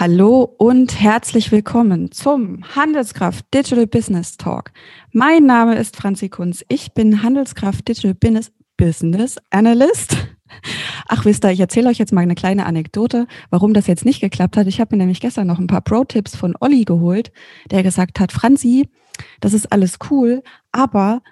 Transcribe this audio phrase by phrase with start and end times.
[0.00, 4.70] Hallo und herzlich willkommen zum Handelskraft Digital Business Talk.
[5.10, 6.64] Mein Name ist Franzi Kunz.
[6.68, 8.14] Ich bin Handelskraft Digital
[8.76, 10.16] Business, Analyst.
[11.08, 14.20] Ach, wisst ihr, ich erzähle euch jetzt mal eine kleine Anekdote, warum das jetzt nicht
[14.20, 14.68] geklappt hat.
[14.68, 17.32] Ich habe mir nämlich gestern noch ein paar Pro-Tipps von Olli geholt,
[17.72, 18.88] der gesagt hat, Franzi,
[19.40, 21.22] das ist alles cool, aber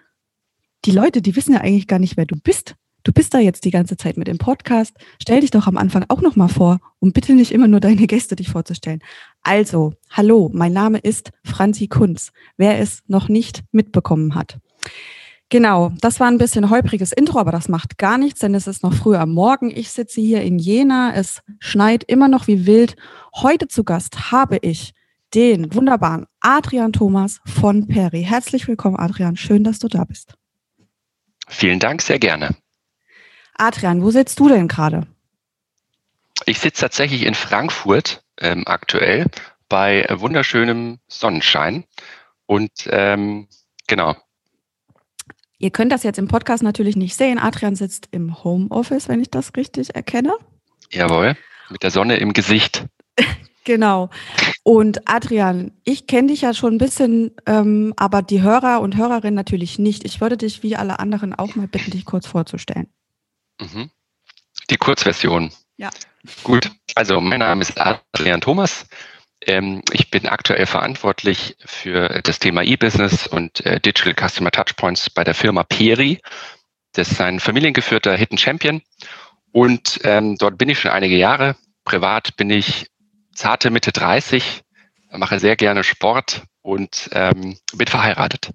[0.84, 2.74] die Leute, die wissen ja eigentlich gar nicht, wer du bist.
[3.06, 4.92] Du bist da jetzt die ganze Zeit mit dem Podcast.
[5.22, 8.08] Stell dich doch am Anfang auch noch mal vor und bitte nicht immer nur deine
[8.08, 8.98] Gäste dich vorzustellen.
[9.42, 12.32] Also, hallo, mein Name ist Franzi Kunz.
[12.56, 14.58] Wer es noch nicht mitbekommen hat.
[15.50, 18.82] Genau, das war ein bisschen holpriges Intro, aber das macht gar nichts, denn es ist
[18.82, 19.70] noch früh am Morgen.
[19.70, 22.96] Ich sitze hier in Jena, es schneit immer noch wie wild.
[23.36, 24.94] Heute zu Gast habe ich
[25.32, 28.24] den wunderbaren Adrian Thomas von Peri.
[28.24, 29.36] Herzlich willkommen, Adrian.
[29.36, 30.34] Schön, dass du da bist.
[31.46, 32.56] Vielen Dank, sehr gerne.
[33.58, 35.06] Adrian, wo sitzt du denn gerade?
[36.44, 39.26] Ich sitze tatsächlich in Frankfurt ähm, aktuell
[39.68, 41.84] bei wunderschönem Sonnenschein.
[42.46, 43.48] Und ähm,
[43.86, 44.14] genau.
[45.58, 47.38] Ihr könnt das jetzt im Podcast natürlich nicht sehen.
[47.38, 50.34] Adrian sitzt im Homeoffice, wenn ich das richtig erkenne.
[50.90, 51.36] Jawohl,
[51.70, 52.84] mit der Sonne im Gesicht.
[53.64, 54.10] genau.
[54.62, 59.34] Und Adrian, ich kenne dich ja schon ein bisschen, ähm, aber die Hörer und Hörerinnen
[59.34, 60.04] natürlich nicht.
[60.04, 62.88] Ich würde dich wie alle anderen auch mal bitten, dich kurz vorzustellen.
[63.60, 63.90] Mhm.
[64.70, 65.52] Die Kurzversion.
[65.76, 65.90] Ja.
[66.42, 68.86] Gut, also mein Name ist Adrian Thomas.
[69.42, 75.24] Ähm, ich bin aktuell verantwortlich für das Thema E-Business und äh, Digital Customer Touchpoints bei
[75.24, 76.20] der Firma Peri.
[76.92, 78.82] Das ist ein familiengeführter Hidden Champion.
[79.52, 81.56] Und ähm, dort bin ich schon einige Jahre.
[81.84, 82.86] Privat bin ich
[83.34, 84.62] zarte Mitte 30,
[85.12, 88.50] mache sehr gerne Sport und ähm, bin verheiratet.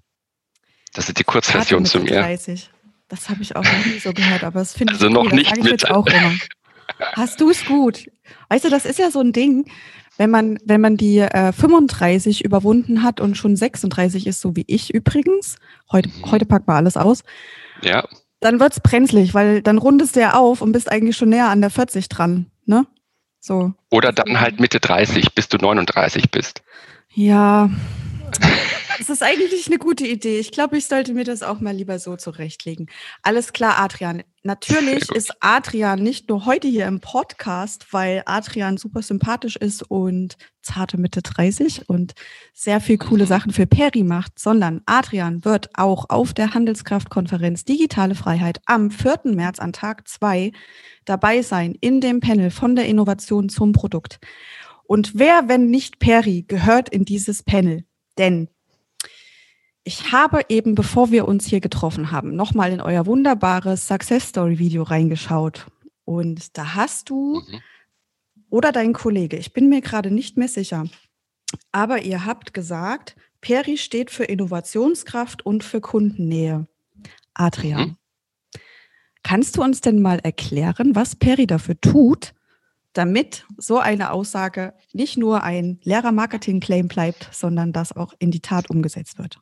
[0.93, 2.19] Das ist die Kurzversion zu mir.
[2.19, 2.70] 30.
[3.11, 5.33] Das habe ich auch noch nie so gehört, aber das finde also ich noch gut.
[5.33, 5.69] nicht mit.
[5.69, 6.31] jetzt auch immer.
[7.11, 8.05] Hast du es gut?
[8.47, 9.69] Weißt du, das ist ja so ein Ding,
[10.17, 14.63] wenn man, wenn man die äh, 35 überwunden hat und schon 36 ist, so wie
[14.65, 15.57] ich übrigens,
[15.91, 16.31] heute, mhm.
[16.31, 17.25] heute packt man alles aus.
[17.81, 18.07] Ja.
[18.39, 21.49] Dann wird es brenzlig, weil dann rundest du ja auf und bist eigentlich schon näher
[21.49, 22.87] an der 40 dran, ne?
[23.41, 23.73] So.
[23.89, 26.61] Oder dann halt Mitte 30, bis du 39 bist.
[27.09, 27.69] Ja.
[28.97, 30.39] Das ist eigentlich eine gute Idee.
[30.39, 32.87] Ich glaube, ich sollte mir das auch mal lieber so zurechtlegen.
[33.23, 34.23] Alles klar, Adrian.
[34.43, 40.37] Natürlich ist Adrian nicht nur heute hier im Podcast, weil Adrian super sympathisch ist und
[40.61, 42.13] zarte Mitte 30 und
[42.53, 48.15] sehr viel coole Sachen für Peri macht, sondern Adrian wird auch auf der Handelskraftkonferenz Digitale
[48.15, 49.21] Freiheit am 4.
[49.25, 50.51] März an Tag 2
[51.05, 54.19] dabei sein in dem Panel von der Innovation zum Produkt.
[54.83, 57.85] Und wer, wenn nicht Peri, gehört in dieses Panel?
[58.17, 58.47] Denn
[59.83, 64.59] ich habe eben, bevor wir uns hier getroffen haben, nochmal in euer wunderbares Success Story
[64.59, 65.67] Video reingeschaut.
[66.05, 67.59] Und da hast du mhm.
[68.49, 70.85] oder dein Kollege, ich bin mir gerade nicht mehr sicher,
[71.71, 76.67] aber ihr habt gesagt, Peri steht für Innovationskraft und für Kundennähe.
[77.33, 77.97] Adrian, mhm.
[79.23, 82.33] kannst du uns denn mal erklären, was Peri dafür tut,
[82.93, 88.41] damit so eine Aussage nicht nur ein leerer Marketing-Claim bleibt, sondern das auch in die
[88.41, 89.39] Tat umgesetzt wird?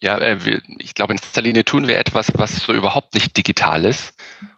[0.00, 3.84] Ja, äh, ich glaube, in erster Linie tun wir etwas, was so überhaupt nicht digital
[3.84, 4.14] ist.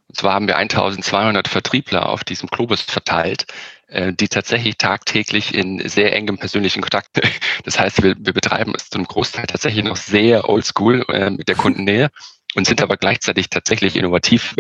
[0.09, 3.47] Und zwar haben wir 1200 Vertriebler auf diesem Globus verteilt,
[3.87, 7.21] äh, die tatsächlich tagtäglich in sehr engem persönlichen Kontakt,
[7.65, 11.57] das heißt, wir, wir betreiben es zum Großteil tatsächlich noch sehr oldschool äh, mit der
[11.57, 12.11] Kundennähe
[12.55, 14.57] und sind aber gleichzeitig tatsächlich innovativ,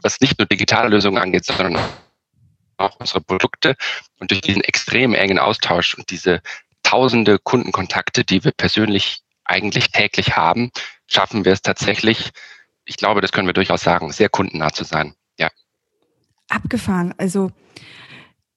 [0.00, 1.76] was nicht nur digitale Lösungen angeht, sondern
[2.78, 3.76] auch unsere Produkte.
[4.18, 6.40] Und durch diesen extrem engen Austausch und diese
[6.82, 10.70] tausende Kundenkontakte, die wir persönlich eigentlich täglich haben,
[11.06, 12.30] schaffen wir es tatsächlich,
[12.84, 15.14] ich glaube, das können wir durchaus sagen, sehr kundennah zu sein.
[15.38, 15.50] Ja.
[16.48, 17.14] Abgefahren.
[17.18, 17.50] Also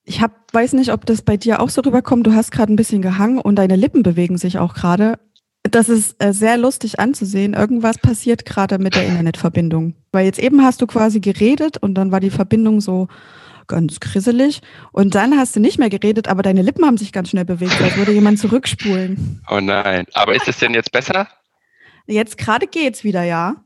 [0.03, 2.25] ich hab, weiß nicht, ob das bei dir auch so rüberkommt.
[2.25, 5.19] Du hast gerade ein bisschen gehangen und deine Lippen bewegen sich auch gerade.
[5.63, 7.53] Das ist äh, sehr lustig anzusehen.
[7.53, 9.95] Irgendwas passiert gerade mit der Internetverbindung.
[10.11, 13.07] Weil jetzt eben hast du quasi geredet und dann war die Verbindung so
[13.71, 14.61] ganz grisselig.
[14.91, 17.81] Und dann hast du nicht mehr geredet, aber deine Lippen haben sich ganz schnell bewegt,
[17.81, 19.41] als würde jemand zurückspulen.
[19.49, 20.05] Oh nein.
[20.13, 21.27] Aber ist es denn jetzt besser?
[22.05, 23.63] Jetzt gerade geht's wieder, ja.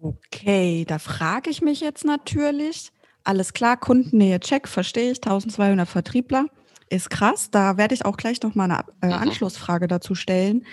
[0.00, 2.90] Okay, da frage ich mich jetzt natürlich.
[3.24, 5.18] Alles klar, Kundennähe check, verstehe ich.
[5.18, 6.46] 1200 Vertriebler
[6.90, 7.50] ist krass.
[7.50, 9.12] Da werde ich auch gleich noch mal eine äh, mhm.
[9.22, 10.64] Anschlussfrage dazu stellen.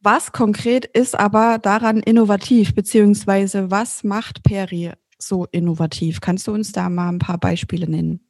[0.00, 4.92] Was konkret ist aber daran innovativ, beziehungsweise was macht Peri
[5.28, 6.20] so innovativ?
[6.20, 8.20] Kannst du uns da mal ein paar Beispiele nennen?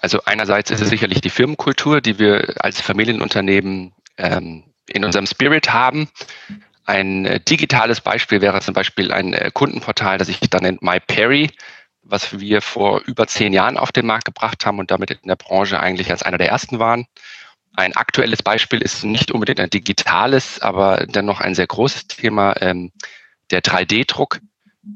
[0.00, 5.72] Also einerseits ist es sicherlich die Firmenkultur, die wir als Familienunternehmen ähm, in unserem Spirit
[5.72, 6.08] haben.
[6.84, 11.50] Ein äh, digitales Beispiel wäre zum Beispiel ein äh, Kundenportal, das sich dann nennt MyPerry.
[12.02, 15.36] was wir vor über zehn Jahren auf den Markt gebracht haben und damit in der
[15.36, 17.06] Branche eigentlich als einer der ersten waren.
[17.76, 22.90] Ein aktuelles Beispiel ist nicht unbedingt ein digitales, aber dennoch ein sehr großes Thema, ähm,
[23.50, 24.40] der 3D-Druck.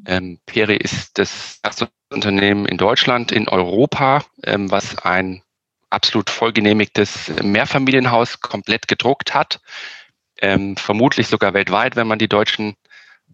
[0.07, 5.43] Ähm, Peri ist das erste Unternehmen in Deutschland, in Europa, ähm, was ein
[5.91, 9.61] absolut vollgenehmigtes Mehrfamilienhaus komplett gedruckt hat.
[10.41, 12.75] Ähm, vermutlich sogar weltweit, wenn man die deutschen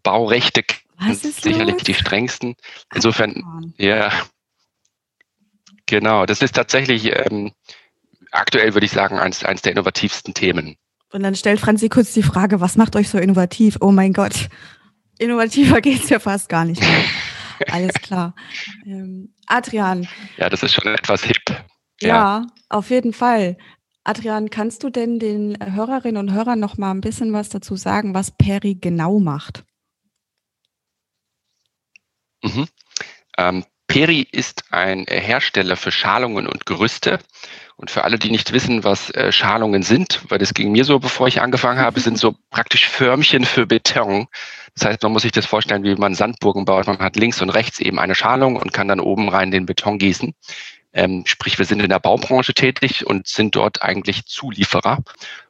[0.02, 1.82] Baurechte kennt, sicherlich los?
[1.84, 2.56] die strengsten.
[2.94, 4.12] Insofern, ja,
[5.86, 7.52] genau, das ist tatsächlich ähm,
[8.30, 10.76] aktuell, würde ich sagen, eines, eines der innovativsten Themen.
[11.12, 13.78] Und dann stellt Franzi kurz die Frage, was macht euch so innovativ?
[13.80, 14.48] Oh mein Gott,
[15.20, 17.04] innovativer geht es ja fast gar nicht mehr.
[17.70, 18.34] Alles klar.
[18.86, 20.08] Ähm, Adrian.
[20.38, 21.42] Ja, das ist schon etwas hip.
[22.00, 22.08] Ja.
[22.08, 23.58] ja, auf jeden Fall.
[24.04, 28.14] Adrian, kannst du denn den Hörerinnen und Hörern noch mal ein bisschen was dazu sagen,
[28.14, 29.64] was Peri genau macht?
[32.42, 32.66] Mhm.
[33.36, 37.18] Ähm, Peri ist ein Hersteller für Schalungen und Gerüste.
[37.76, 40.98] Und für alle, die nicht wissen, was äh, Schalungen sind, weil das ging mir so,
[40.98, 44.28] bevor ich angefangen habe, sind so praktisch Förmchen für Beton.
[44.74, 46.86] Das heißt, man muss sich das vorstellen, wie man Sandburgen baut.
[46.86, 49.98] Man hat links und rechts eben eine Schalung und kann dann oben rein den Beton
[49.98, 50.34] gießen.
[50.92, 54.98] Ähm, sprich, wir sind in der Baubranche tätig und sind dort eigentlich Zulieferer.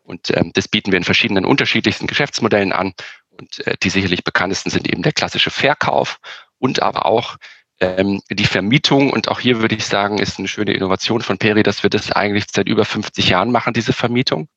[0.02, 2.93] Und ähm, das bieten wir in verschiedenen unterschiedlichsten Geschäftsmodellen an.
[3.31, 6.19] Und äh, die sicherlich bekanntesten sind eben der klassische Verkauf
[6.58, 7.37] und aber auch
[7.81, 9.11] ähm, die Vermietung.
[9.11, 12.12] Und auch hier würde ich sagen, ist eine schöne Innovation von Peri, dass wir das
[12.12, 14.49] eigentlich seit über 50 Jahren machen, diese Vermietung.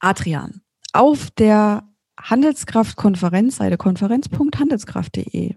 [0.00, 0.62] Adrian,
[0.92, 1.87] auf der
[2.22, 5.54] Handelskraft-Konferenzseite konferenz.handelskraft.de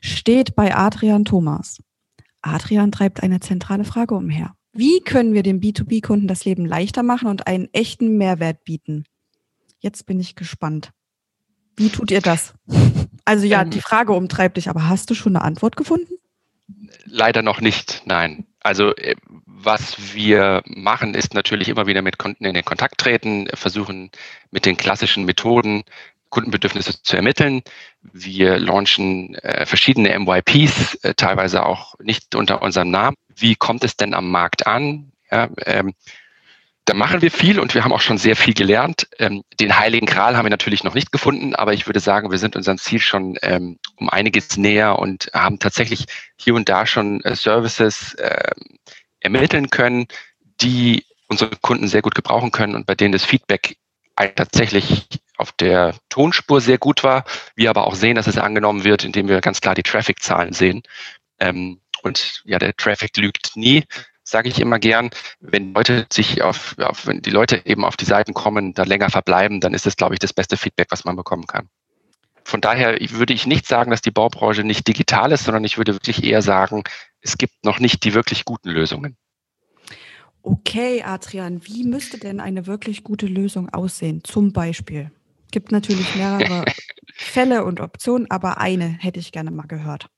[0.00, 1.82] steht bei Adrian Thomas.
[2.42, 4.54] Adrian treibt eine zentrale Frage umher.
[4.72, 9.04] Wie können wir dem B2B-Kunden das Leben leichter machen und einen echten Mehrwert bieten?
[9.78, 10.90] Jetzt bin ich gespannt.
[11.76, 12.54] Wie tut ihr das?
[13.24, 16.14] Also ja, ähm, die Frage umtreibt dich, aber hast du schon eine Antwort gefunden?
[17.04, 18.46] Leider noch nicht, nein.
[18.64, 19.14] Also äh,
[19.46, 24.10] was wir machen, ist natürlich immer wieder mit Kunden in den Kontakt treten, versuchen
[24.50, 25.84] mit den klassischen Methoden
[26.30, 27.62] Kundenbedürfnisse zu ermitteln.
[28.02, 33.16] Wir launchen äh, verschiedene MYPs, äh, teilweise auch nicht unter unserem Namen.
[33.36, 35.12] Wie kommt es denn am Markt an?
[35.30, 35.92] Ja, ähm,
[36.86, 39.08] da machen wir viel und wir haben auch schon sehr viel gelernt.
[39.18, 42.38] Ähm, den Heiligen Gral haben wir natürlich noch nicht gefunden, aber ich würde sagen, wir
[42.38, 47.22] sind unserem Ziel schon ähm, um einiges näher und haben tatsächlich hier und da schon
[47.22, 48.52] äh, Services äh,
[49.20, 50.06] ermitteln können,
[50.60, 53.76] die unsere Kunden sehr gut gebrauchen können und bei denen das Feedback
[54.16, 55.06] tatsächlich
[55.38, 57.24] auf der Tonspur sehr gut war.
[57.56, 60.82] Wir aber auch sehen, dass es angenommen wird, indem wir ganz klar die Traffic-Zahlen sehen.
[61.40, 63.84] Ähm, und ja, der Traffic lügt nie,
[64.24, 65.10] sage ich immer gern.
[65.40, 69.10] Wenn Leute sich auf, auf, wenn die Leute eben auf die Seiten kommen, da länger
[69.10, 71.68] verbleiben, dann ist das, glaube ich, das beste Feedback, was man bekommen kann.
[72.44, 75.94] Von daher würde ich nicht sagen, dass die Baubranche nicht digital ist, sondern ich würde
[75.94, 76.82] wirklich eher sagen,
[77.20, 79.16] es gibt noch nicht die wirklich guten Lösungen.
[80.42, 84.22] Okay, Adrian, wie müsste denn eine wirklich gute Lösung aussehen?
[84.24, 85.10] Zum Beispiel.
[85.50, 86.66] Gibt natürlich mehrere
[87.14, 90.10] Fälle und Optionen, aber eine hätte ich gerne mal gehört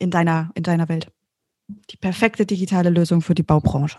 [0.00, 1.12] in deiner, in deiner Welt.
[1.68, 3.98] Die perfekte digitale Lösung für die Baubranche.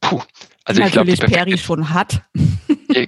[0.00, 0.22] Puh,
[0.64, 2.22] also die ich natürlich glaub, Peri schon hat.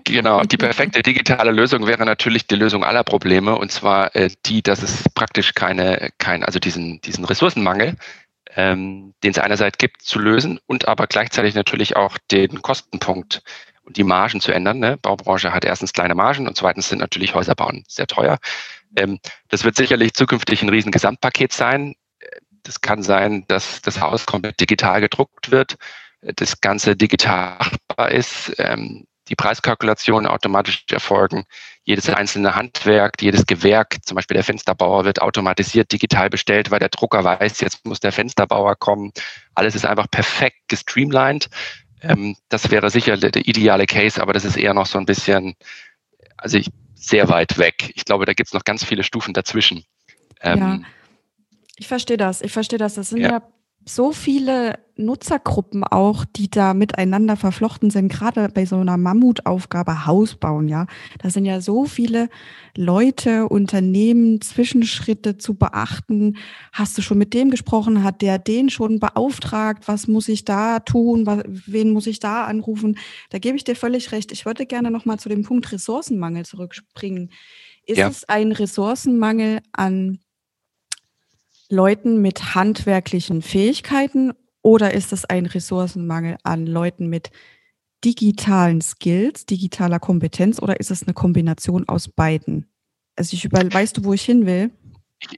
[0.05, 4.63] Genau, die perfekte digitale Lösung wäre natürlich die Lösung aller Probleme und zwar äh, die,
[4.63, 7.97] dass es praktisch keine, kein, also diesen, diesen Ressourcenmangel,
[8.55, 13.43] ähm, den es einerseits gibt, zu lösen und aber gleichzeitig natürlich auch den Kostenpunkt
[13.85, 14.79] und die Margen zu ändern.
[14.79, 14.99] Ne?
[14.99, 18.39] Baubranche hat erstens kleine Margen und zweitens sind natürlich Häuser bauen sehr teuer.
[18.97, 21.95] Ähm, das wird sicherlich zukünftig ein riesen Gesamtpaket sein.
[22.63, 25.77] Das kann sein, dass das Haus komplett digital gedruckt wird,
[26.21, 31.45] das Ganze digital machbar ist, ähm, die Preiskalkulationen automatisch erfolgen.
[31.85, 36.89] Jedes einzelne Handwerk, jedes Gewerk, zum Beispiel der Fensterbauer, wird automatisiert digital bestellt, weil der
[36.89, 39.13] Drucker weiß, jetzt muss der Fensterbauer kommen.
[39.55, 41.49] Alles ist einfach perfekt gestreamlined.
[42.03, 45.07] Ähm, das wäre sicher der, der, ideale Case, aber das ist eher noch so ein
[45.07, 45.55] bisschen,
[46.37, 47.93] also ich, sehr weit weg.
[47.95, 49.85] Ich glaube, da gibt es noch ganz viele Stufen dazwischen.
[50.41, 50.79] Ähm, ja,
[51.83, 52.43] ich verstehe das.
[52.43, 52.95] Ich verstehe das.
[52.95, 53.43] Das sind ja, ja
[53.85, 60.37] so viele Nutzergruppen auch, die da miteinander verflochten sind, gerade bei so einer Mammutaufgabe Haus
[60.37, 60.87] bauen, ja.
[61.19, 62.29] Da sind ja so viele
[62.77, 66.37] Leute, Unternehmen, Zwischenschritte zu beachten.
[66.73, 68.05] Hast du schon mit dem gesprochen?
[68.05, 69.89] Hat der den schon beauftragt?
[69.89, 71.27] Was muss ich da tun?
[71.49, 72.99] Wen muss ich da anrufen?
[73.31, 74.31] Da gebe ich dir völlig recht.
[74.31, 77.33] Ich würde gerne nochmal zu dem Punkt Ressourcenmangel zurückspringen.
[77.85, 78.09] Ist ja.
[78.09, 80.21] es ein Ressourcenmangel an
[81.73, 87.31] Leuten mit handwerklichen Fähigkeiten oder ist es ein Ressourcenmangel an Leuten mit
[88.05, 92.71] digitalen Skills, digitaler Kompetenz oder ist es eine Kombination aus beiden?
[93.17, 94.71] Also ich über, weißt du, wo ich hin will?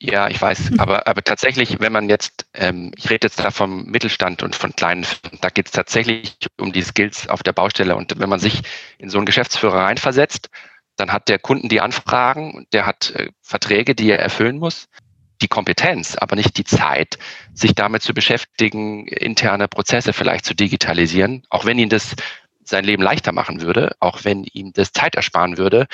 [0.01, 3.85] Ja, ich weiß, aber, aber tatsächlich, wenn man jetzt, ähm, ich rede jetzt da vom
[3.85, 7.95] Mittelstand und von kleinen Firmen, da geht es tatsächlich um die Skills auf der Baustelle.
[7.95, 8.63] Und wenn man sich
[8.99, 10.49] in so einen Geschäftsführer reinversetzt,
[10.97, 14.89] dann hat der Kunden die Anfragen, der hat äh, Verträge, die er erfüllen muss,
[15.43, 17.19] die Kompetenz, aber nicht die Zeit,
[17.53, 22.15] sich damit zu beschäftigen, interne Prozesse vielleicht zu digitalisieren, auch wenn ihn das
[22.65, 25.87] sein Leben leichter machen würde, auch wenn ihm das Zeit ersparen würde,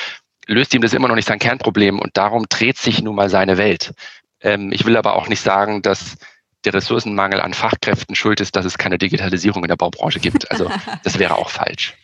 [0.46, 3.58] löst ihm das immer noch nicht sein Kernproblem und darum dreht sich nun mal seine
[3.58, 3.92] Welt.
[4.40, 6.16] Ähm, ich will aber auch nicht sagen, dass
[6.64, 10.50] der Ressourcenmangel an Fachkräften schuld ist, dass es keine Digitalisierung in der Baubranche gibt.
[10.50, 10.70] Also
[11.02, 11.96] das wäre auch falsch.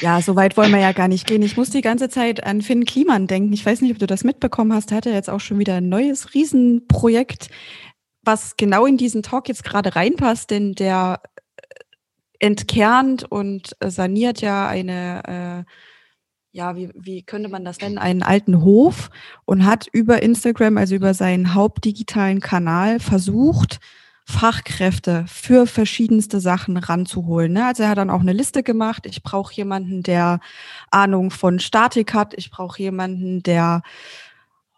[0.00, 1.42] Ja, so weit wollen wir ja gar nicht gehen.
[1.42, 3.52] Ich muss die ganze Zeit an Finn Kliman denken.
[3.52, 4.90] Ich weiß nicht, ob du das mitbekommen hast.
[4.90, 7.48] Er hat ja jetzt auch schon wieder ein neues Riesenprojekt,
[8.22, 11.20] was genau in diesen Talk jetzt gerade reinpasst, denn der
[12.38, 15.72] entkernt und saniert ja eine äh,
[16.52, 19.10] ja, wie, wie könnte man das nennen, einen alten Hof
[19.44, 23.80] und hat über Instagram, also über seinen hauptdigitalen Kanal versucht,
[24.30, 27.54] Fachkräfte für verschiedenste Sachen ranzuholen.
[27.54, 27.64] Ne?
[27.64, 29.06] Also er hat dann auch eine Liste gemacht.
[29.06, 30.40] Ich brauche jemanden, der
[30.90, 32.34] Ahnung von Statik hat.
[32.36, 33.82] Ich brauche jemanden, der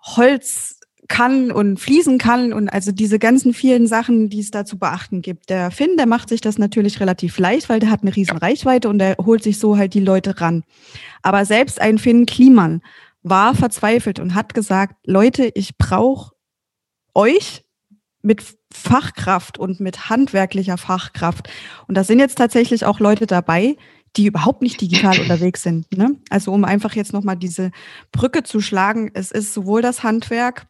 [0.01, 0.79] Holz
[1.09, 5.21] kann und fließen kann und also diese ganzen vielen Sachen, die es da zu beachten
[5.21, 5.51] gibt.
[5.51, 8.89] Der Finn, der macht sich das natürlich relativ leicht, weil der hat eine riesen Reichweite
[8.89, 10.63] und der holt sich so halt die Leute ran.
[11.23, 12.83] Aber selbst ein Finn Kliman
[13.25, 16.35] war verzweifelt und hat gesagt, Leute, ich brauche
[17.15, 17.65] euch
[18.23, 21.49] mit Fachkraft und mit handwerklicher Fachkraft.
[21.87, 23.77] Und da sind jetzt tatsächlich auch Leute dabei,
[24.17, 25.97] die überhaupt nicht digital unterwegs sind.
[25.97, 26.17] Ne?
[26.31, 27.71] Also um einfach jetzt nochmal diese
[28.13, 30.67] Brücke zu schlagen, es ist sowohl das Handwerk,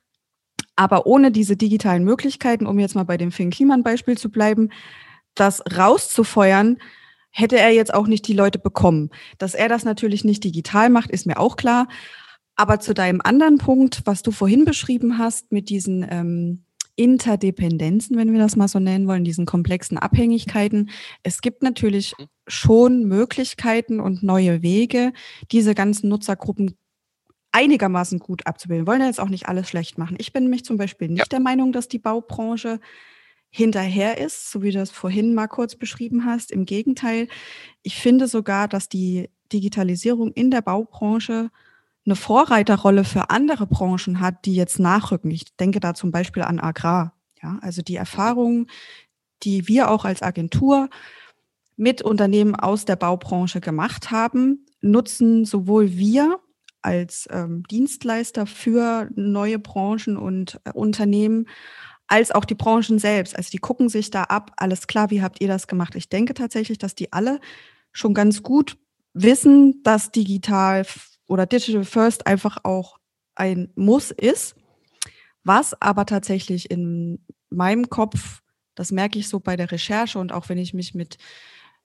[0.76, 4.70] aber ohne diese digitalen Möglichkeiten, um jetzt mal bei dem Finn Kliman-Beispiel zu bleiben,
[5.34, 6.78] das rauszufeuern,
[7.30, 9.10] hätte er jetzt auch nicht die Leute bekommen.
[9.38, 11.86] Dass er das natürlich nicht digital macht, ist mir auch klar.
[12.56, 16.64] Aber zu deinem anderen Punkt, was du vorhin beschrieben hast, mit diesen ähm,
[16.96, 20.90] Interdependenzen, wenn wir das mal so nennen wollen, diesen komplexen Abhängigkeiten.
[21.22, 22.26] Es gibt natürlich mhm.
[22.46, 25.12] schon Möglichkeiten und neue Wege,
[25.50, 26.76] diese ganzen Nutzergruppen
[27.52, 28.86] einigermaßen gut abzubilden.
[28.86, 30.16] Wir wollen ja jetzt auch nicht alles schlecht machen.
[30.18, 31.24] Ich bin nämlich zum Beispiel nicht ja.
[31.30, 32.80] der Meinung, dass die Baubranche
[33.50, 36.52] hinterher ist, so wie du das vorhin mal kurz beschrieben hast.
[36.52, 37.26] Im Gegenteil,
[37.82, 41.50] ich finde sogar, dass die Digitalisierung in der Baubranche
[42.06, 45.30] eine Vorreiterrolle für andere Branchen hat, die jetzt nachrücken.
[45.30, 47.14] Ich denke da zum Beispiel an Agrar.
[47.42, 48.66] Ja, also die Erfahrungen,
[49.42, 50.88] die wir auch als Agentur
[51.76, 56.40] mit Unternehmen aus der Baubranche gemacht haben, nutzen sowohl wir
[56.82, 61.46] als ähm, Dienstleister für neue Branchen und äh, Unternehmen,
[62.06, 63.36] als auch die Branchen selbst.
[63.36, 65.94] Also die gucken sich da ab, alles klar, wie habt ihr das gemacht?
[65.94, 67.40] Ich denke tatsächlich, dass die alle
[67.92, 68.76] schon ganz gut
[69.14, 70.84] wissen, dass digital
[71.30, 72.98] oder Digital First einfach auch
[73.36, 74.56] ein Muss ist,
[75.44, 78.42] was aber tatsächlich in meinem Kopf,
[78.74, 81.18] das merke ich so bei der Recherche und auch wenn ich mich mit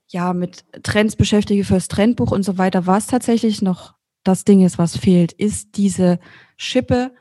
[0.07, 4.77] ja, mit Trends beschäftige fürs Trendbuch und so weiter, was tatsächlich noch das Ding ist,
[4.77, 6.19] was fehlt, ist diese
[6.57, 7.11] Schippe,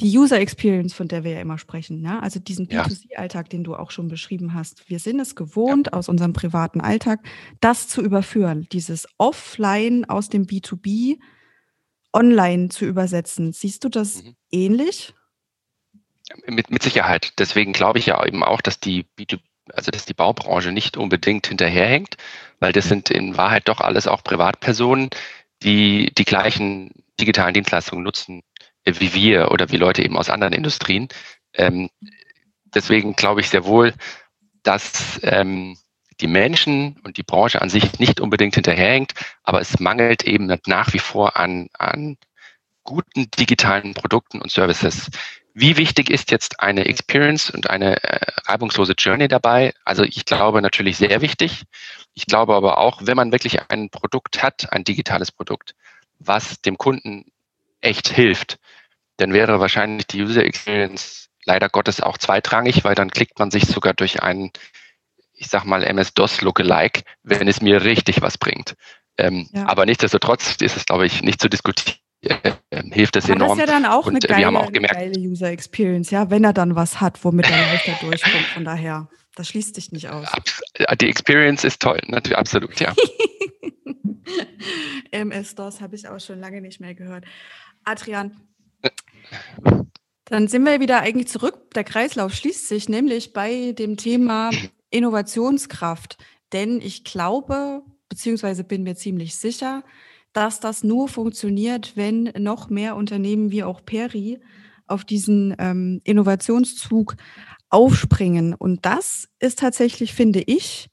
[0.00, 2.18] die User Experience, von der wir ja immer sprechen, ja?
[2.18, 4.88] also diesen B2C-Alltag, den du auch schon beschrieben hast.
[4.90, 5.92] Wir sind es gewohnt, ja.
[5.92, 7.20] aus unserem privaten Alltag,
[7.60, 11.18] das zu überführen, dieses Offline aus dem B2B
[12.12, 13.52] online zu übersetzen.
[13.52, 14.34] Siehst du das mhm.
[14.50, 15.14] ähnlich?
[16.46, 17.32] Mit, mit Sicherheit.
[17.38, 19.40] Deswegen glaube ich ja eben auch, dass die B2B
[19.72, 22.16] also dass die Baubranche nicht unbedingt hinterherhängt,
[22.60, 25.08] weil das sind in Wahrheit doch alles auch Privatpersonen,
[25.62, 28.42] die die gleichen digitalen Dienstleistungen nutzen
[28.84, 31.08] wie wir oder wie Leute eben aus anderen Industrien.
[31.54, 31.90] Ähm,
[32.64, 33.94] deswegen glaube ich sehr wohl,
[34.62, 35.76] dass ähm,
[36.20, 40.92] die Menschen und die Branche an sich nicht unbedingt hinterherhängt, aber es mangelt eben nach
[40.92, 42.16] wie vor an, an
[42.84, 45.10] guten digitalen Produkten und Services.
[45.54, 49.72] Wie wichtig ist jetzt eine Experience und eine äh, reibungslose Journey dabei?
[49.84, 51.62] Also ich glaube natürlich sehr wichtig.
[52.12, 55.74] Ich glaube aber auch, wenn man wirklich ein Produkt hat, ein digitales Produkt,
[56.18, 57.26] was dem Kunden
[57.84, 58.58] echt hilft,
[59.16, 63.66] dann wäre wahrscheinlich die User Experience leider Gottes auch zweitrangig, weil dann klickt man sich
[63.66, 64.50] sogar durch einen,
[65.34, 68.74] ich sag mal, MS-DOS Lookalike, wenn es mir richtig was bringt.
[69.18, 69.66] Ähm, ja.
[69.68, 72.52] Aber nichtsdestotrotz ist es, glaube ich, nicht zu diskutieren äh,
[72.90, 73.58] hilft es enorm.
[73.58, 76.44] Das ist ja dann auch, und, eine, geile, auch gemerkt, geile User Experience, ja, wenn
[76.44, 78.46] er dann was hat, womit er leichter durchkommt.
[78.54, 80.26] Von daher, das schließt sich nicht aus.
[81.00, 82.94] Die Experience ist toll, natürlich, absolut, ja.
[85.10, 87.24] MS-DOS habe ich auch schon lange nicht mehr gehört.
[87.84, 88.36] Adrian,
[90.26, 91.72] dann sind wir wieder eigentlich zurück.
[91.74, 94.50] Der Kreislauf schließt sich nämlich bei dem Thema
[94.90, 96.18] Innovationskraft.
[96.52, 99.82] Denn ich glaube, beziehungsweise bin mir ziemlich sicher,
[100.32, 104.40] dass das nur funktioniert, wenn noch mehr Unternehmen wie auch Peri
[104.86, 107.16] auf diesen ähm, Innovationszug
[107.70, 108.54] aufspringen.
[108.54, 110.90] Und das ist tatsächlich, finde ich,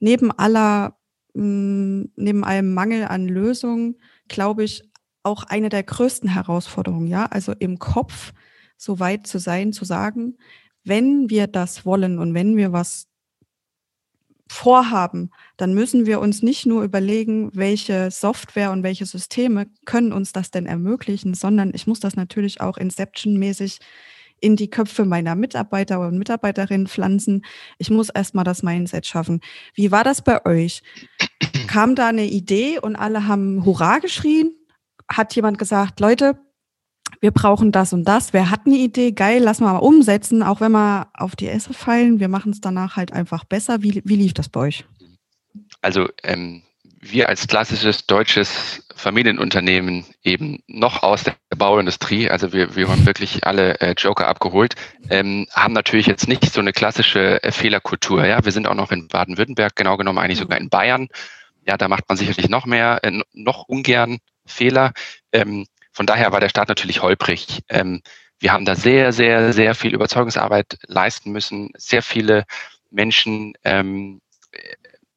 [0.00, 0.98] neben aller,
[1.34, 3.96] mh, mm, neben allem Mangel an Lösungen,
[4.28, 4.89] glaube ich,
[5.22, 8.32] auch eine der größten Herausforderungen, ja, also im Kopf
[8.76, 10.38] so weit zu sein, zu sagen,
[10.84, 13.08] wenn wir das wollen und wenn wir was
[14.48, 20.32] vorhaben, dann müssen wir uns nicht nur überlegen, welche Software und welche Systeme können uns
[20.32, 23.78] das denn ermöglichen, sondern ich muss das natürlich auch Inception-mäßig
[24.40, 27.44] in die Köpfe meiner Mitarbeiter und Mitarbeiterinnen pflanzen.
[27.78, 29.40] Ich muss erstmal das Mindset schaffen.
[29.74, 30.82] Wie war das bei euch?
[31.68, 34.56] Kam da eine Idee und alle haben Hurra geschrien?
[35.12, 36.38] Hat jemand gesagt, Leute,
[37.20, 38.32] wir brauchen das und das.
[38.32, 39.12] Wer hat eine Idee?
[39.12, 42.20] Geil, lass mal umsetzen, auch wenn wir auf die Esse fallen.
[42.20, 43.82] Wir machen es danach halt einfach besser.
[43.82, 44.84] Wie, wie lief das bei euch?
[45.82, 46.62] Also ähm,
[47.00, 53.44] wir als klassisches deutsches Familienunternehmen eben noch aus der Bauindustrie, also wir, wir haben wirklich
[53.44, 54.74] alle äh, Joker abgeholt,
[55.08, 58.26] ähm, haben natürlich jetzt nicht so eine klassische äh, Fehlerkultur.
[58.26, 61.08] Ja, wir sind auch noch in Baden-Württemberg, genau genommen eigentlich sogar in Bayern.
[61.66, 64.18] Ja, da macht man sicherlich noch mehr, äh, noch ungern
[64.50, 64.92] Fehler.
[65.32, 67.60] Ähm, von daher war der Start natürlich holprig.
[67.68, 68.02] Ähm,
[68.38, 72.44] wir haben da sehr, sehr, sehr viel Überzeugungsarbeit leisten müssen, sehr viele
[72.90, 74.20] Menschen ähm,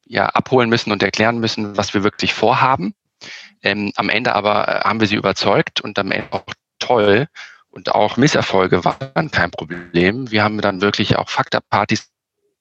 [0.06, 2.94] ja, abholen müssen und erklären müssen, was wir wirklich vorhaben.
[3.62, 6.44] Ähm, am Ende aber äh, haben wir sie überzeugt und am Ende auch
[6.78, 7.28] toll.
[7.70, 10.30] Und auch Misserfolge waren kein Problem.
[10.30, 12.08] Wir haben dann wirklich auch Fakta-Partys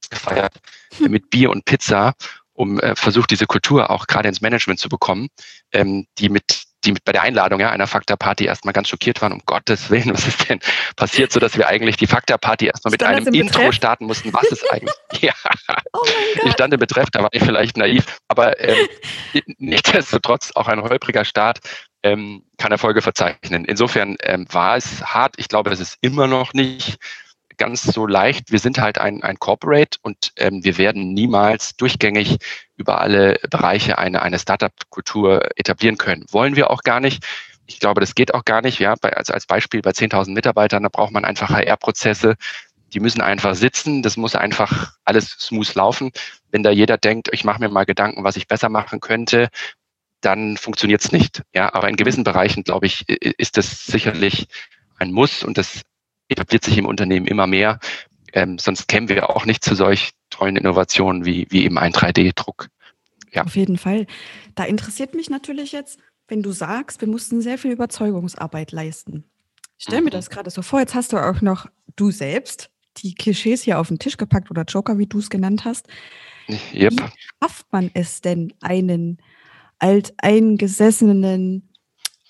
[0.09, 0.53] gefeiert
[0.99, 2.13] mit Bier und Pizza,
[2.53, 5.27] um äh, versucht, diese Kultur auch gerade ins Management zu bekommen,
[5.71, 9.41] ähm, die mit die bei der Einladung ja, einer Fakta-Party erstmal ganz schockiert waren, um
[9.45, 10.59] Gottes Willen, was ist denn
[10.95, 13.75] passiert, so dass wir eigentlich die Fakta-Party erstmal mit einem Intro Betreff?
[13.75, 14.93] starten mussten, was ist eigentlich.
[15.21, 15.33] ja,
[15.93, 16.05] oh
[16.45, 18.87] ich stand im Betreff, da war ich vielleicht naiv, aber ähm,
[19.57, 21.59] nichtsdestotrotz auch ein holpriger Start
[22.03, 23.65] ähm, kann Erfolge verzeichnen.
[23.65, 25.35] Insofern ähm, war es hart.
[25.37, 26.97] Ich glaube, es ist immer noch nicht
[27.57, 28.51] ganz so leicht.
[28.51, 32.37] Wir sind halt ein, ein Corporate und ähm, wir werden niemals durchgängig
[32.75, 36.25] über alle Bereiche eine, eine Startup-Kultur etablieren können.
[36.31, 37.25] Wollen wir auch gar nicht.
[37.65, 38.79] Ich glaube, das geht auch gar nicht.
[38.79, 42.35] Ja, bei, also als Beispiel bei 10.000 Mitarbeitern, da braucht man einfach HR-Prozesse.
[42.93, 44.03] Die müssen einfach sitzen.
[44.03, 46.11] Das muss einfach alles smooth laufen.
[46.51, 49.49] Wenn da jeder denkt, ich mache mir mal Gedanken, was ich besser machen könnte,
[50.21, 51.41] dann funktioniert es nicht.
[51.53, 54.47] Ja, aber in gewissen Bereichen, glaube ich, ist das sicherlich
[54.97, 55.81] ein Muss und das
[56.33, 57.79] etabliert sich im Unternehmen immer mehr.
[58.33, 62.67] Ähm, sonst kämen wir auch nicht zu solch tollen Innovationen wie, wie eben ein 3D-Druck.
[63.31, 63.43] Ja.
[63.43, 64.05] Auf jeden Fall.
[64.55, 69.23] Da interessiert mich natürlich jetzt, wenn du sagst, wir mussten sehr viel Überzeugungsarbeit leisten.
[69.77, 70.05] Ich stelle mhm.
[70.05, 73.79] mir das gerade so vor, jetzt hast du auch noch du selbst die Klischees hier
[73.79, 75.87] auf den Tisch gepackt oder Joker, wie du es genannt hast.
[76.73, 76.93] Yep.
[76.93, 76.97] Wie
[77.41, 79.17] schafft man es denn, einen
[79.79, 81.69] alteingesessenen,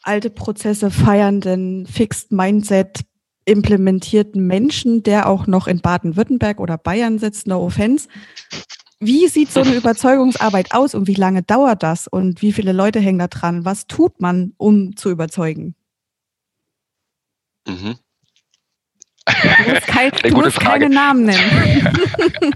[0.04, 3.02] alte Prozesse feiernden, Fixed Mindset
[3.46, 8.08] implementierten Menschen, der auch noch in Baden-Württemberg oder Bayern sitzt, no offense.
[9.00, 13.00] Wie sieht so eine Überzeugungsarbeit aus und wie lange dauert das und wie viele Leute
[13.00, 13.66] hängen da dran?
[13.66, 15.76] Was tut man, um zu überzeugen?
[17.68, 17.96] Mhm.
[19.26, 21.98] Du musst, kein, du musst keine Namen nennen.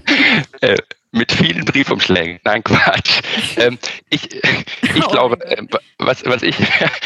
[0.60, 0.76] äh,
[1.10, 2.40] mit vielen Briefumschlägen.
[2.44, 3.22] Nein, Quatsch.
[3.56, 3.78] Ähm,
[4.10, 5.66] ich ich oh glaube, äh,
[5.98, 6.56] was, was ich,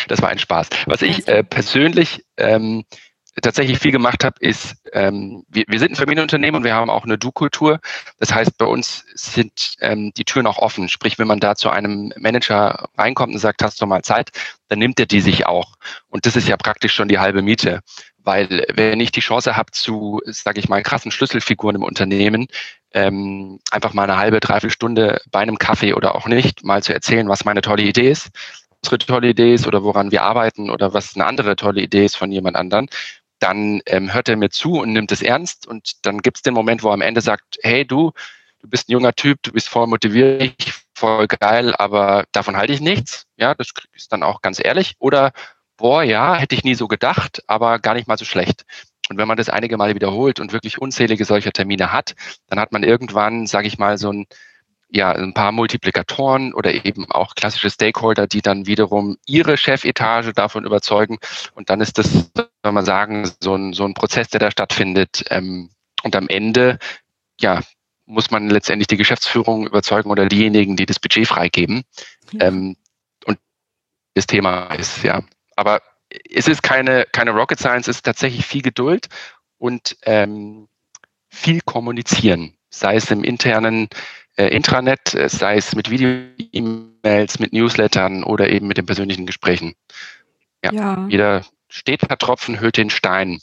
[0.09, 2.85] das war ein Spaß, was ich äh, persönlich ähm,
[3.41, 7.05] tatsächlich viel gemacht habe, ist, ähm, wir, wir sind ein Familienunternehmen und wir haben auch
[7.05, 7.81] eine Du-Kultur.
[8.19, 10.89] Das heißt, bei uns sind ähm, die Türen auch offen.
[10.89, 14.31] Sprich, wenn man da zu einem Manager reinkommt und sagt, hast du mal Zeit,
[14.69, 15.77] dann nimmt er die sich auch.
[16.09, 17.81] Und das ist ja praktisch schon die halbe Miete.
[18.19, 22.49] Weil wenn ich die Chance habe zu, sage ich mal, krassen Schlüsselfiguren im Unternehmen,
[22.93, 26.93] ähm, einfach mal eine halbe, dreiviertel Stunde bei einem Kaffee oder auch nicht, mal zu
[26.93, 28.31] erzählen, was meine tolle Idee ist,
[28.85, 32.17] unsere tolle Idee ist oder woran wir arbeiten oder was eine andere tolle Idee ist
[32.17, 32.89] von jemand anderen,
[33.43, 36.55] dann ähm, hört er mir zu und nimmt es ernst und dann gibt es den
[36.55, 38.13] Moment, wo er am Ende sagt, hey du,
[38.61, 40.55] du bist ein junger Typ, du bist voll motiviert,
[40.95, 43.27] voll geil, aber davon halte ich nichts.
[43.37, 44.95] Ja, das ist dann auch ganz ehrlich.
[44.99, 45.33] Oder,
[45.77, 48.65] boah, ja, hätte ich nie so gedacht, aber gar nicht mal so schlecht.
[49.11, 52.15] Und wenn man das einige Male wiederholt und wirklich unzählige solcher Termine hat,
[52.47, 54.27] dann hat man irgendwann, sage ich mal, so ein
[54.95, 60.67] ja, ein paar Multiplikatoren oder eben auch klassische Stakeholder, die dann wiederum ihre Chefetage davon
[60.67, 61.19] überzeugen.
[61.55, 65.25] Und dann ist das, soll man sagen, so ein, so ein Prozess, der da stattfindet.
[65.31, 65.71] Ähm,
[66.03, 66.79] und am Ende,
[67.41, 67.63] ja,
[68.05, 71.85] muss man letztendlich die Geschäftsführung überzeugen oder diejenigen, die das Budget freigeben.
[72.33, 72.49] Ja.
[72.49, 72.77] Ähm,
[73.25, 73.39] und
[74.13, 75.23] das Thema ist, ja.
[75.57, 75.81] Aber
[76.31, 79.09] es ist keine, keine Rocket Science, es ist tatsächlich viel Geduld
[79.57, 80.69] und ähm,
[81.29, 83.89] viel kommunizieren, sei es im internen
[84.43, 89.75] äh, Intranet, äh, sei es mit Video-E-Mails, mit Newslettern oder eben mit den persönlichen Gesprächen.
[90.65, 91.07] Ja, ja.
[91.09, 93.39] Jeder steter Tropfen hüllt den Stein.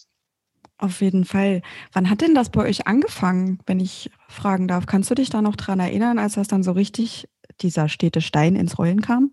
[0.78, 1.62] Auf jeden Fall.
[1.92, 4.86] Wann hat denn das bei euch angefangen, wenn ich fragen darf?
[4.86, 7.28] Kannst du dich da noch dran erinnern, als das dann so richtig
[7.62, 9.32] dieser stete Stein ins Rollen kam?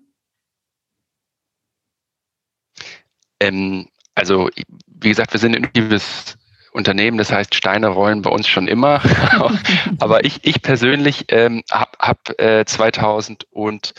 [3.40, 4.50] Ähm, also,
[4.86, 6.36] wie gesagt, wir sind ein innovatives
[6.76, 9.02] Unternehmen, das heißt, Steine rollen bei uns schon immer.
[9.98, 13.94] Aber ich, ich persönlich ähm, habe hab, äh, 2016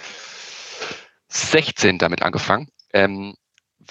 [1.97, 2.69] damit angefangen.
[2.93, 3.35] Ähm,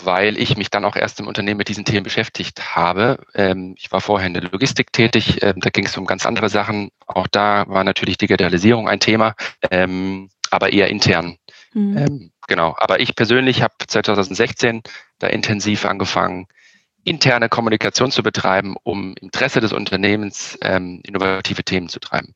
[0.02, 3.18] weil ich mich dann auch erst im Unternehmen mit diesen Themen beschäftigt habe.
[3.34, 6.48] Ähm, ich war vorher in der Logistik tätig, ähm, da ging es um ganz andere
[6.48, 6.90] Sachen.
[7.06, 9.34] Auch da war natürlich Digitalisierung ein Thema,
[9.70, 11.38] ähm, aber eher intern.
[11.72, 12.32] Mhm.
[12.46, 14.82] genau, aber ich persönlich habe 2016
[15.18, 16.46] da intensiv angefangen,
[17.06, 22.34] interne Kommunikation zu betreiben, um im Interesse des Unternehmens innovative Themen zu treiben.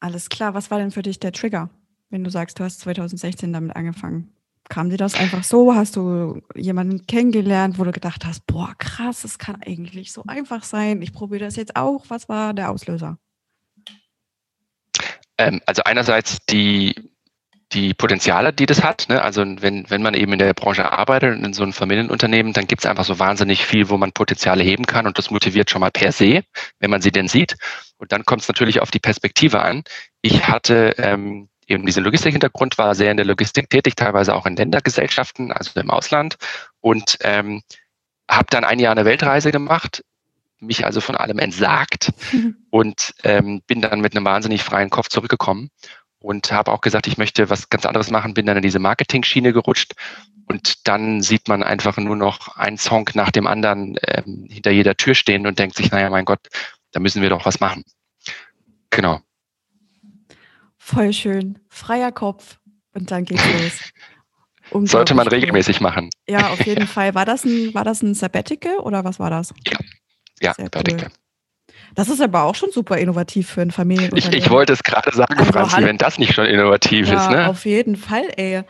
[0.00, 1.70] Alles klar, was war denn für dich der Trigger,
[2.08, 4.32] wenn du sagst, du hast 2016 damit angefangen?
[4.68, 5.74] Kam dir das einfach so?
[5.74, 10.62] Hast du jemanden kennengelernt, wo du gedacht hast, boah, krass, das kann eigentlich so einfach
[10.62, 11.02] sein.
[11.02, 12.04] Ich probiere das jetzt auch.
[12.08, 13.18] Was war der Auslöser?
[15.38, 17.09] Ähm, also einerseits die,
[17.72, 19.06] die Potenziale, die das hat.
[19.08, 19.22] Ne?
[19.22, 22.66] Also wenn, wenn man eben in der Branche arbeitet und in so einem Familienunternehmen, dann
[22.66, 25.80] gibt es einfach so wahnsinnig viel, wo man Potenziale heben kann und das motiviert schon
[25.80, 26.42] mal per se,
[26.80, 27.56] wenn man sie denn sieht.
[27.98, 29.84] Und dann kommt es natürlich auf die Perspektive an.
[30.20, 34.56] Ich hatte ähm, eben diesen Logistikhintergrund, war sehr in der Logistik tätig, teilweise auch in
[34.56, 36.36] Ländergesellschaften, also im Ausland
[36.80, 37.62] und ähm,
[38.28, 40.04] habe dann ein Jahr eine Weltreise gemacht,
[40.58, 42.56] mich also von allem entsagt mhm.
[42.70, 45.70] und ähm, bin dann mit einem wahnsinnig freien Kopf zurückgekommen
[46.20, 49.52] und habe auch gesagt, ich möchte was ganz anderes machen, bin dann in diese Marketing-Schiene
[49.52, 49.94] gerutscht
[50.46, 54.96] und dann sieht man einfach nur noch einen Song nach dem anderen ähm, hinter jeder
[54.96, 56.40] Tür stehen und denkt sich, naja, mein Gott,
[56.92, 57.84] da müssen wir doch was machen.
[58.90, 59.20] Genau.
[60.76, 61.58] Voll schön.
[61.68, 62.58] Freier Kopf.
[62.92, 63.44] Und dann geht's
[64.72, 64.88] los.
[64.90, 66.10] Sollte man regelmäßig machen.
[66.28, 67.14] Ja, auf jeden Fall.
[67.14, 69.54] War das ein, war das ein Sabbatical oder was war das?
[69.64, 69.78] Ja,
[70.40, 71.06] ja Sabbatical.
[71.06, 71.12] Cool.
[71.94, 74.38] Das ist aber auch schon super innovativ für ein Familienunternehmen.
[74.38, 77.30] Ich, ich wollte es gerade sagen, also, Franzi, wenn das nicht schon innovativ ja, ist.
[77.30, 77.48] Ne?
[77.48, 78.62] Auf jeden Fall, ey.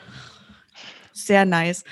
[1.13, 1.85] Sehr nice.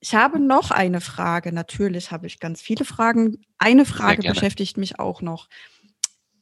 [0.00, 1.52] Ich habe noch eine Frage.
[1.52, 3.38] Natürlich habe ich ganz viele Fragen.
[3.58, 5.48] Eine Frage beschäftigt mich auch noch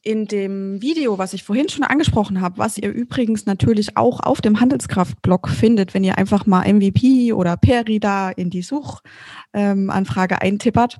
[0.05, 4.39] in dem Video, was ich vorhin schon angesprochen habe, was ihr übrigens natürlich auch auf
[4.39, 10.39] dem Handelskraft-Blog findet, wenn ihr einfach mal MVP oder Peri da in die Suchanfrage ähm,
[10.41, 10.99] eintippert,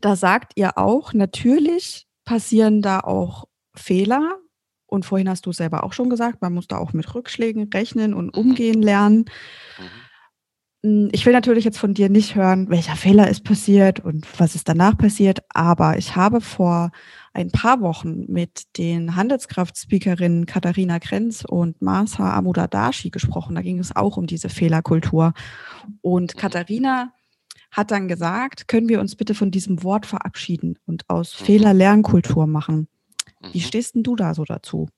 [0.00, 4.38] da sagt ihr auch, natürlich passieren da auch Fehler.
[4.86, 8.12] Und vorhin hast du selber auch schon gesagt, man muss da auch mit Rückschlägen rechnen
[8.12, 9.24] und umgehen lernen.
[9.78, 10.02] Mhm.
[11.12, 14.68] Ich will natürlich jetzt von dir nicht hören, welcher Fehler ist passiert und was ist
[14.68, 16.90] danach passiert, aber ich habe vor
[17.32, 23.54] ein paar Wochen mit den Handelskraft-Speakerinnen Katharina Krenz und Masa Amudadashi gesprochen.
[23.54, 25.34] Da ging es auch um diese Fehlerkultur.
[26.00, 27.12] Und Katharina
[27.72, 31.44] hat dann gesagt, können wir uns bitte von diesem Wort verabschieden und aus mhm.
[31.44, 32.88] Fehler Lernkultur machen.
[33.52, 33.62] Wie mhm.
[33.62, 34.88] stehst denn du da so dazu?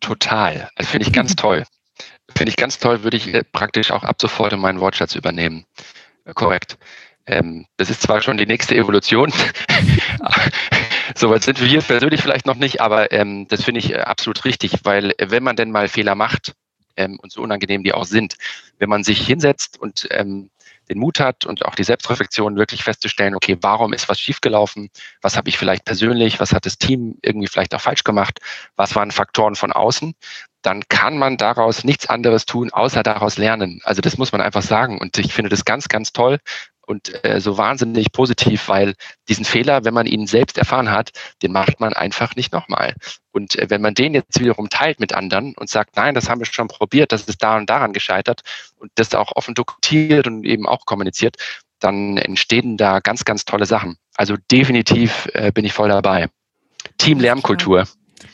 [0.00, 0.68] Total.
[0.76, 1.64] Das finde ich ganz toll.
[2.36, 5.64] Finde ich ganz toll, würde ich äh, praktisch auch ab sofort in meinen Wortschatz übernehmen.
[6.24, 6.76] Äh, korrekt.
[7.24, 9.32] Ähm, das ist zwar schon die nächste Evolution,
[11.16, 14.44] Soweit sind wir hier persönlich vielleicht noch nicht, aber ähm, das finde ich äh, absolut
[14.44, 16.54] richtig, weil äh, wenn man denn mal Fehler macht,
[16.96, 18.36] ähm, und so unangenehm die auch sind,
[18.78, 20.50] wenn man sich hinsetzt und ähm,
[20.92, 24.90] den Mut hat und auch die Selbstreflexion wirklich festzustellen, okay, warum ist was schiefgelaufen?
[25.20, 26.40] Was habe ich vielleicht persönlich?
[26.40, 28.38] Was hat das Team irgendwie vielleicht auch falsch gemacht?
[28.76, 30.14] Was waren Faktoren von außen?
[30.62, 33.80] Dann kann man daraus nichts anderes tun, außer daraus lernen.
[33.84, 34.98] Also das muss man einfach sagen.
[34.98, 36.38] Und ich finde das ganz, ganz toll,
[36.92, 38.94] und äh, so wahnsinnig positiv, weil
[39.28, 41.10] diesen Fehler, wenn man ihn selbst erfahren hat,
[41.42, 42.94] den macht man einfach nicht nochmal.
[43.32, 46.40] Und äh, wenn man den jetzt wiederum teilt mit anderen und sagt, nein, das haben
[46.40, 48.42] wir schon probiert, das ist da und daran gescheitert
[48.76, 51.36] und das auch offen dokumentiert und eben auch kommuniziert,
[51.80, 53.96] dann entstehen da ganz, ganz tolle Sachen.
[54.14, 56.28] Also definitiv äh, bin ich voll dabei.
[56.98, 57.88] Team Lernkultur.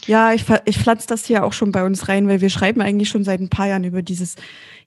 [0.06, 3.08] Ja, ich, ich pflanze das hier auch schon bei uns rein, weil wir schreiben eigentlich
[3.08, 4.36] schon seit ein paar Jahren über dieses,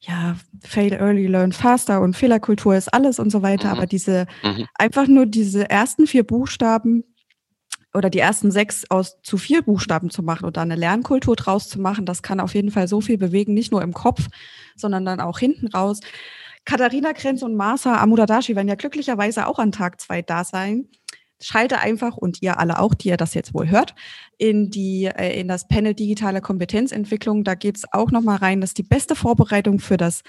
[0.02, 3.70] ja, Fail Early, Learn Faster und Fehlerkultur ist alles und so weiter.
[3.70, 3.78] Mhm.
[3.78, 4.68] Aber diese, mhm.
[4.76, 7.04] einfach nur diese ersten vier Buchstaben
[7.94, 11.68] oder die ersten sechs aus zu vier Buchstaben zu machen und da eine Lernkultur draus
[11.68, 14.28] zu machen, das kann auf jeden Fall so viel bewegen, nicht nur im Kopf,
[14.76, 16.00] sondern dann auch hinten raus.
[16.64, 20.88] Katharina Krenz und Marsa Amudadashi werden ja glücklicherweise auch an Tag zwei da sein
[21.41, 23.95] schalte einfach und ihr alle auch, die ihr das jetzt wohl hört,
[24.38, 27.43] in die äh, in das Panel digitale Kompetenzentwicklung.
[27.43, 28.62] Da geht es auch noch mal rein.
[28.62, 30.23] Das ist die beste Vorbereitung für das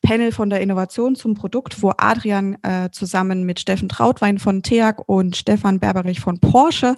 [0.00, 5.02] Panel von der Innovation zum Produkt, wo Adrian äh, zusammen mit Steffen Trautwein von TEAG
[5.06, 6.96] und Stefan Berberich von Porsche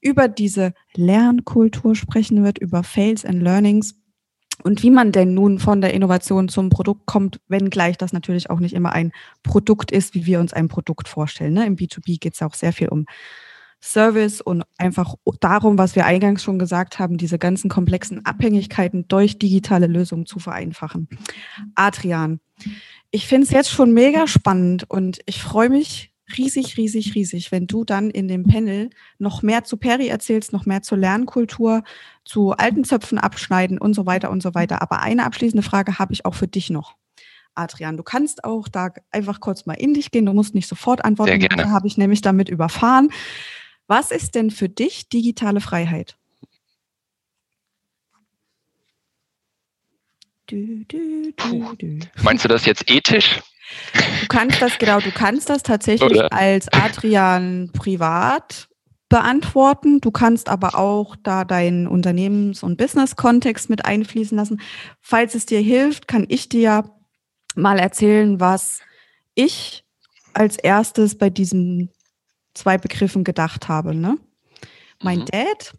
[0.00, 3.94] über diese Lernkultur sprechen wird, über Fails and Learnings.
[4.62, 8.60] Und wie man denn nun von der Innovation zum Produkt kommt, wenngleich das natürlich auch
[8.60, 9.12] nicht immer ein
[9.42, 11.54] Produkt ist, wie wir uns ein Produkt vorstellen.
[11.54, 11.66] Ne?
[11.66, 13.06] Im B2B geht es auch sehr viel um
[13.84, 19.38] Service und einfach darum, was wir eingangs schon gesagt haben, diese ganzen komplexen Abhängigkeiten durch
[19.38, 21.08] digitale Lösungen zu vereinfachen.
[21.74, 22.40] Adrian,
[23.10, 27.66] ich finde es jetzt schon mega spannend und ich freue mich riesig, riesig, riesig, wenn
[27.66, 31.82] du dann in dem Panel noch mehr zu Peri erzählst, noch mehr zur Lernkultur,
[32.24, 34.82] zu alten Zöpfen abschneiden und so weiter und so weiter.
[34.82, 36.96] Aber eine abschließende Frage habe ich auch für dich noch.
[37.54, 40.26] Adrian, du kannst auch da einfach kurz mal in dich gehen.
[40.26, 41.40] Du musst nicht sofort antworten.
[41.40, 41.70] Sehr gerne.
[41.70, 43.10] habe ich nämlich damit überfahren.
[43.86, 46.16] Was ist denn für dich digitale Freiheit?
[50.46, 53.40] Du, du, du, Meinst du das jetzt ethisch?
[54.20, 56.32] Du kannst das, genau, du kannst das tatsächlich Oder?
[56.32, 58.68] als Adrian privat
[59.08, 60.00] beantworten.
[60.00, 64.60] Du kannst aber auch da deinen Unternehmens- und Business-Kontext mit einfließen lassen.
[65.00, 66.90] Falls es dir hilft, kann ich dir
[67.54, 68.80] mal erzählen, was
[69.34, 69.84] ich
[70.32, 71.90] als erstes bei diesen
[72.54, 73.94] zwei Begriffen gedacht habe.
[73.94, 74.18] Ne?
[75.02, 75.26] Mein mhm.
[75.26, 75.74] Dad,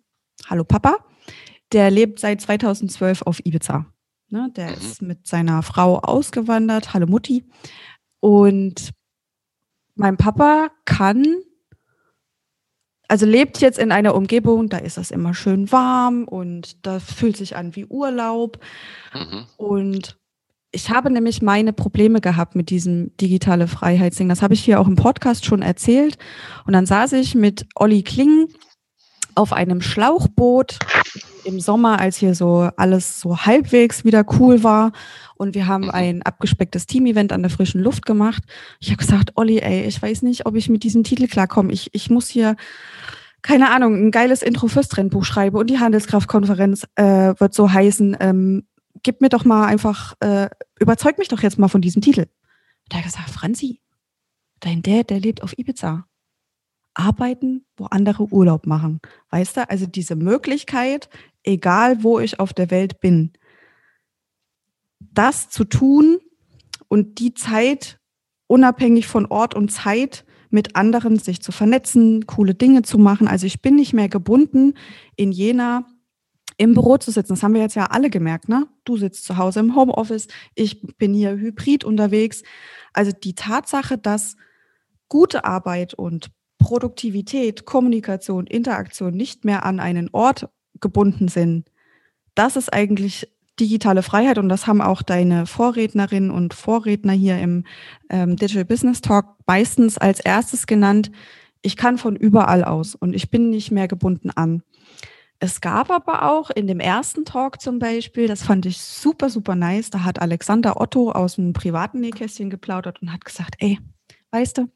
[0.49, 0.97] hallo Papa,
[1.71, 3.85] der lebt seit 2012 auf Ibiza.
[4.35, 4.51] Ne?
[4.53, 4.73] Der mhm.
[4.73, 7.45] ist mit seiner Frau ausgewandert, hallo Mutti.
[8.19, 8.91] Und
[9.95, 11.23] mein Papa kann,
[13.07, 17.37] also lebt jetzt in einer Umgebung, da ist es immer schön warm und da fühlt
[17.37, 18.59] sich an wie Urlaub.
[19.13, 19.45] Mhm.
[19.55, 20.17] Und
[20.71, 24.27] ich habe nämlich meine Probleme gehabt mit diesem digitale Freiheitsding.
[24.27, 26.17] Das habe ich hier auch im Podcast schon erzählt.
[26.67, 28.49] Und dann saß ich mit Olli Kling
[29.33, 30.79] auf einem Schlauchboot
[31.45, 34.91] im Sommer, als hier so alles so halbwegs wieder cool war.
[35.35, 35.91] Und wir haben mhm.
[35.91, 38.43] ein abgespecktes Team-Event an der frischen Luft gemacht.
[38.79, 41.71] Ich habe gesagt, Olli, ey, ich weiß nicht, ob ich mit diesem Titel klarkomme.
[41.71, 42.55] Ich, ich muss hier,
[43.41, 48.17] keine Ahnung, ein geiles Intro fürs Trendbuch schreiben und die Handelskraftkonferenz äh, wird so heißen,
[48.19, 48.67] ähm,
[49.03, 52.25] gib mir doch mal einfach, äh, überzeug mich doch jetzt mal von diesem Titel.
[52.89, 53.81] Da hat er gesagt, Franzi,
[54.59, 56.05] dein Dad, der lebt auf Ibiza
[56.95, 58.99] arbeiten, wo andere Urlaub machen.
[59.29, 61.09] Weißt du, also diese Möglichkeit,
[61.45, 63.33] egal wo ich auf der Welt bin,
[64.99, 66.19] das zu tun
[66.87, 67.99] und die Zeit
[68.47, 73.27] unabhängig von Ort und Zeit mit anderen sich zu vernetzen, coole Dinge zu machen.
[73.27, 74.73] Also ich bin nicht mehr gebunden,
[75.15, 75.85] in Jena
[76.57, 77.33] im Büro zu sitzen.
[77.33, 78.67] Das haben wir jetzt ja alle gemerkt, ne?
[78.85, 82.43] Du sitzt zu Hause im Homeoffice, ich bin hier hybrid unterwegs.
[82.93, 84.37] Also die Tatsache, dass
[85.09, 90.47] gute Arbeit und Produktivität, Kommunikation, Interaktion nicht mehr an einen Ort
[90.81, 91.69] gebunden sind,
[92.35, 93.27] das ist eigentlich
[93.59, 97.63] digitale Freiheit und das haben auch deine Vorrednerinnen und Vorredner hier im
[98.09, 101.11] ähm, Digital Business Talk meistens als erstes genannt.
[101.61, 104.61] Ich kann von überall aus und ich bin nicht mehr gebunden an.
[105.39, 109.55] Es gab aber auch in dem ersten Talk zum Beispiel, das fand ich super, super
[109.55, 113.79] nice, da hat Alexander Otto aus dem privaten Nähkästchen geplaudert und hat gesagt, ey,
[114.31, 114.69] weißt du,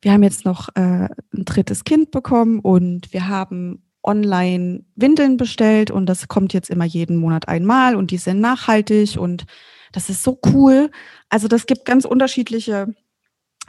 [0.00, 5.90] wir haben jetzt noch äh, ein drittes Kind bekommen und wir haben online Windeln bestellt
[5.90, 9.46] und das kommt jetzt immer jeden Monat einmal und die sind nachhaltig und
[9.92, 10.90] das ist so cool.
[11.28, 12.94] Also das gibt ganz unterschiedliche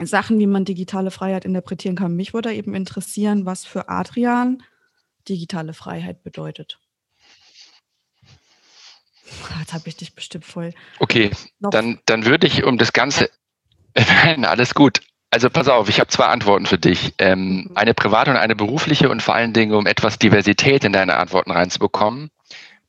[0.02, 2.16] Sachen, wie man digitale Freiheit interpretieren kann.
[2.16, 4.62] Mich würde eben interessieren, was für Adrian
[5.28, 6.80] digitale Freiheit bedeutet.
[9.60, 10.74] Jetzt habe ich dich bestimmt voll.
[11.00, 13.30] Okay, dann, dann würde ich um das Ganze.
[13.96, 15.02] Nein, alles gut.
[15.36, 17.14] Also pass auf, ich habe zwei Antworten für dich.
[17.18, 17.72] Ähm, mhm.
[17.76, 21.52] eine private und eine berufliche und vor allen Dingen, um etwas Diversität in deine Antworten
[21.52, 22.32] reinzubekommen.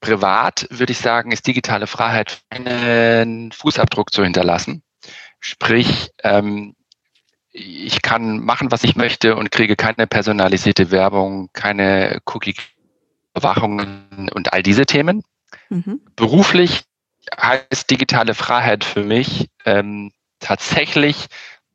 [0.01, 4.85] Privat würde ich sagen, ist digitale Freiheit einen Fußabdruck zu hinterlassen.
[5.41, 6.77] Sprich, ähm,
[7.51, 14.63] ich kann machen, was ich möchte und kriege keine personalisierte Werbung, keine Cookie-Überwachungen und all
[14.63, 15.25] diese Themen.
[15.69, 16.01] Mhm.
[16.15, 16.85] Beruflich
[17.37, 21.27] heißt digitale Freiheit für mich ähm, tatsächlich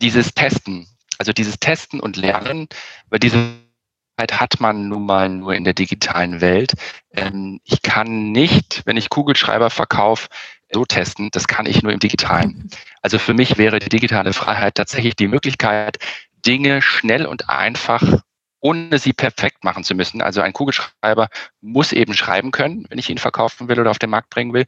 [0.02, 0.88] dieses Testen,
[1.18, 2.68] also dieses Testen und Lernen,
[3.10, 3.38] weil diese
[4.30, 6.74] hat man nun mal nur in der digitalen Welt.
[7.12, 10.28] Ähm, ich kann nicht, wenn ich Kugelschreiber verkaufe,
[10.72, 11.30] so testen.
[11.32, 12.70] Das kann ich nur im Digitalen.
[13.02, 15.98] Also für mich wäre die digitale Freiheit tatsächlich die Möglichkeit,
[16.46, 18.22] Dinge schnell und einfach
[18.60, 20.22] ohne sie perfekt machen zu müssen.
[20.22, 21.30] Also ein Kugelschreiber
[21.62, 24.66] muss eben schreiben können, wenn ich ihn verkaufen will oder auf den Markt bringen will.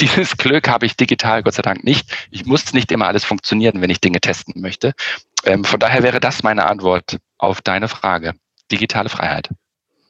[0.00, 2.10] Dieses Glück habe ich digital Gott sei Dank nicht.
[2.30, 4.94] Ich muss nicht immer alles funktionieren, wenn ich Dinge testen möchte.
[5.44, 8.34] Ähm, von daher wäre das meine Antwort auf deine Frage.
[8.70, 9.50] Digitale Freiheit.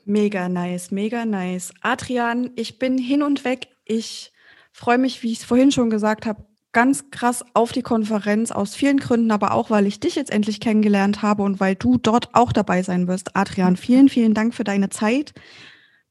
[0.05, 1.73] Mega nice, mega nice.
[1.83, 3.69] Adrian, ich bin hin und weg.
[3.85, 4.33] Ich
[4.73, 8.75] freue mich, wie ich es vorhin schon gesagt habe, ganz krass auf die Konferenz aus
[8.75, 12.35] vielen Gründen, aber auch, weil ich dich jetzt endlich kennengelernt habe und weil du dort
[12.35, 13.37] auch dabei sein wirst.
[13.37, 15.33] Adrian, vielen, vielen Dank für deine Zeit.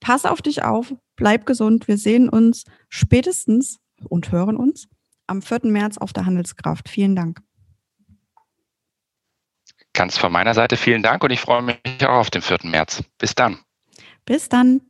[0.01, 1.87] Pass auf dich auf, bleib gesund.
[1.87, 3.77] Wir sehen uns spätestens
[4.07, 4.87] und hören uns
[5.27, 5.59] am 4.
[5.65, 6.89] März auf der Handelskraft.
[6.89, 7.41] Vielen Dank.
[9.93, 12.59] Ganz von meiner Seite vielen Dank und ich freue mich auch auf den 4.
[12.63, 13.03] März.
[13.17, 13.59] Bis dann.
[14.25, 14.81] Bis dann.